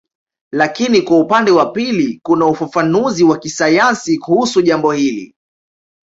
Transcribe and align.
Lakini 0.51 1.01
kwa 1.01 1.19
upande 1.19 1.51
wa 1.51 1.65
pili 1.71 2.19
kuna 2.23 2.45
ufafanuzi 2.45 3.23
wa 3.23 3.37
kisayansi 3.37 4.17
kuhusu 4.17 4.61
jambo 4.61 4.91
hili 4.91 5.35